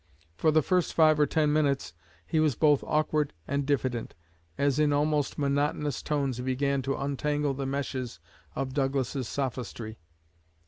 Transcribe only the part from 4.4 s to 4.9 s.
as